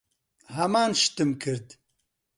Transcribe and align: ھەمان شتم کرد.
ھەمان 0.55 0.91
شتم 1.01 1.29
کرد. 1.43 1.67